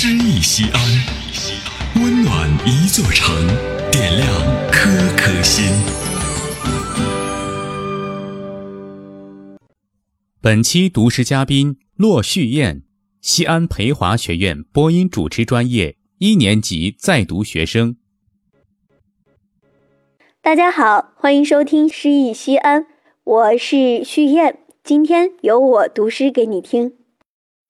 [0.00, 0.80] 诗意西安，
[2.00, 3.34] 温暖一座城，
[3.90, 4.30] 点亮
[4.70, 5.64] 颗颗心。
[10.40, 12.82] 本期读诗嘉宾骆旭燕，
[13.20, 17.96] 西安培华学院播音主持专业一年级在读学生。
[20.40, 22.86] 大家好，欢迎收听诗意西安，
[23.24, 26.97] 我是旭燕，今天由我读诗给你听。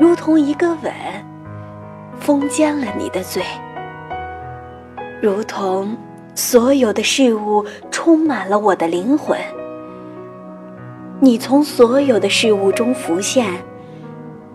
[0.00, 0.90] 如同一个吻，
[2.18, 3.42] 封缄了你的嘴，
[5.22, 5.96] 如同。
[6.32, 9.36] 所有的事物充满了我的灵魂。
[11.18, 13.52] 你从所有的事物中浮现，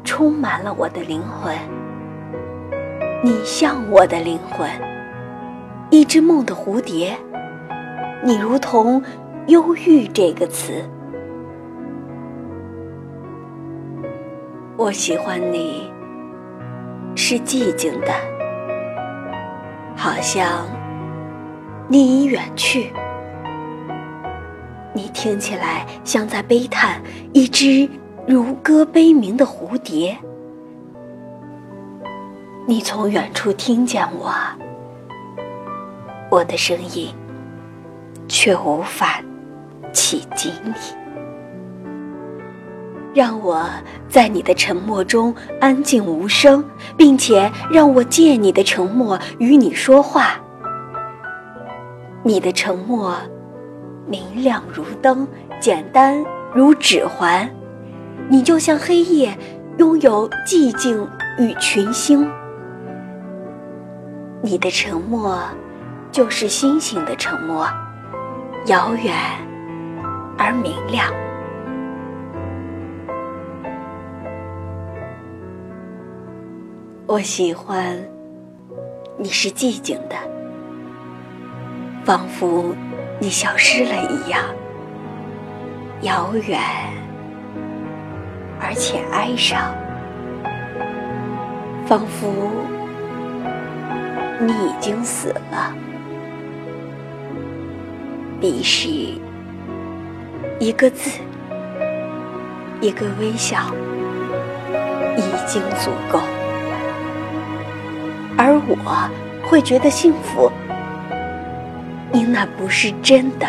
[0.03, 1.53] 充满了我的灵魂。
[3.21, 4.67] 你像我的灵魂，
[5.91, 7.15] 一只梦的蝴蝶。
[8.23, 9.03] 你如同
[9.47, 10.81] “忧郁”这个词。
[14.77, 15.89] 我喜欢你，
[17.15, 18.13] 是寂静的，
[19.95, 20.67] 好像。
[21.87, 22.91] 你已远去，
[24.91, 26.99] 你听起来像在悲叹
[27.31, 27.87] 一只
[28.27, 30.17] 如歌悲鸣的蝴蝶。
[32.67, 34.33] 你从远处听见我，
[36.31, 37.13] 我的声音
[38.27, 39.21] 却无法
[39.93, 41.04] 企及你。
[43.15, 43.65] 让我
[44.09, 46.61] 在你的沉默中安静无声，
[46.97, 50.37] 并且让我借你的沉默与你说话。
[52.21, 53.15] 你的沉默，
[54.05, 55.25] 明亮如灯，
[55.61, 56.21] 简单
[56.53, 57.49] 如指环。
[58.27, 59.37] 你就像黑夜，
[59.77, 62.29] 拥有寂静与群星。
[64.41, 65.39] 你的沉默，
[66.11, 67.65] 就是星星的沉默，
[68.65, 69.15] 遥远
[70.37, 71.09] 而明亮。
[77.07, 77.95] 我喜欢，
[79.15, 80.15] 你是寂静的。
[82.03, 82.75] 仿佛
[83.19, 84.41] 你消失了一样，
[86.01, 86.59] 遥远
[88.59, 89.75] 而且哀伤，
[91.85, 92.49] 仿佛
[94.39, 95.71] 你已经死了。
[98.41, 98.89] 彼时，
[100.59, 101.19] 一个字，
[102.81, 103.59] 一个微笑，
[105.15, 106.19] 已经足够，
[108.37, 109.09] 而我
[109.47, 110.51] 会觉得幸福。
[112.13, 113.45] 因那不是真的，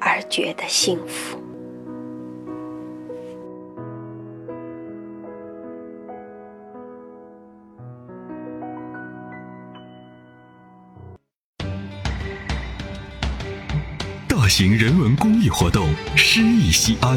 [0.00, 1.38] 而觉得幸福。
[14.26, 15.86] 大型人文公益活动
[16.16, 17.16] 《诗意西安》，